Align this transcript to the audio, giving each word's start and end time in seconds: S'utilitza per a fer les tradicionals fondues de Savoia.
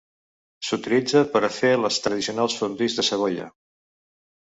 S'utilitza 0.69 1.21
per 1.35 1.43
a 1.43 1.53
fer 1.59 1.71
les 1.83 2.01
tradicionals 2.07 2.59
fondues 2.65 3.01
de 3.01 3.11
Savoia. 3.13 3.51